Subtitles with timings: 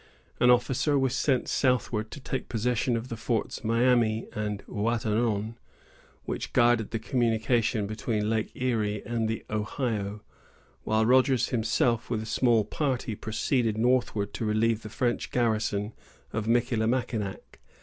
[0.39, 5.57] An officer was sent southward to take possession of the forts Miami and Ouatanon,
[6.25, 10.23] which guarded the communication between Lake Erie and the Ohio;
[10.85, 15.93] while Rogers himself, with a small party, proceeded northward to relieve the French garrison
[16.33, 17.59] of Michillimackinac.